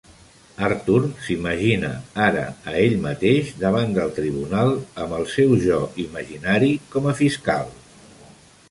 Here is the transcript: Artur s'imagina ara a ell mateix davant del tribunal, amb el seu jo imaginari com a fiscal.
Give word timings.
Artur 0.67 1.01
s'imagina 1.25 1.91
ara 2.27 2.45
a 2.71 2.73
ell 2.85 2.95
mateix 3.03 3.53
davant 3.65 3.95
del 3.99 4.15
tribunal, 4.17 4.75
amb 5.05 5.15
el 5.21 5.31
seu 5.37 5.55
jo 5.69 5.79
imaginari 6.07 6.75
com 6.97 7.13
a 7.13 7.17
fiscal. 7.25 7.73